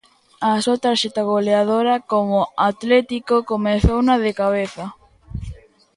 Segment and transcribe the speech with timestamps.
[0.47, 4.85] A súa tarxeta goleadora como atlético comezouna de cabeza.